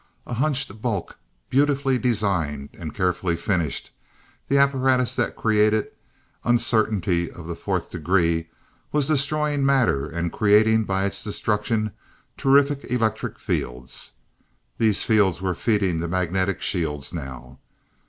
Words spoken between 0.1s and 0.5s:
A